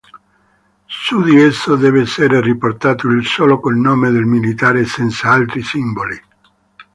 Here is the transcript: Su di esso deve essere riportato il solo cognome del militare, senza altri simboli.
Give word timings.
Su 0.87 1.21
di 1.21 1.39
esso 1.39 1.75
deve 1.75 2.01
essere 2.01 2.41
riportato 2.41 3.07
il 3.09 3.23
solo 3.23 3.59
cognome 3.59 4.09
del 4.09 4.23
militare, 4.25 4.83
senza 4.85 5.29
altri 5.29 5.61
simboli. 5.61 6.19